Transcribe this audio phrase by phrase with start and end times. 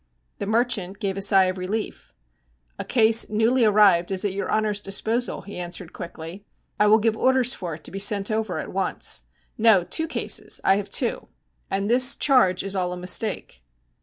[0.39, 2.15] The merchant gave a sigh of relief.
[2.79, 6.43] 'A case newly arrived is at your honour's disposal,' he answered quickly.
[6.79, 9.21] 'I will give orders for it to be sent over at once.
[9.59, 11.27] No, two cases I have two.
[11.69, 13.61] And this charge is all a mistake.'